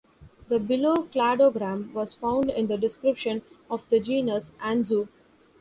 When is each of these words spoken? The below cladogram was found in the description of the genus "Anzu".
The 0.49 0.57
below 0.57 0.95
cladogram 1.13 1.93
was 1.93 2.15
found 2.15 2.49
in 2.49 2.65
the 2.65 2.75
description 2.75 3.43
of 3.69 3.87
the 3.91 3.99
genus 3.99 4.51
"Anzu". 4.59 5.09